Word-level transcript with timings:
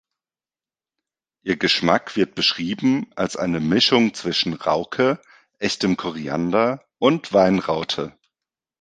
Ihr 1.43 1.57
Geschmack 1.57 2.15
wird 2.15 2.33
beschrieben 2.33 3.11
als 3.15 3.37
eine 3.37 3.59
Mischung 3.59 4.15
zwischen 4.15 4.53
Rauke, 4.55 5.21
Echtem 5.59 5.95
Koriander 5.95 6.83
und 6.97 7.33
Weinraute. 7.33 8.17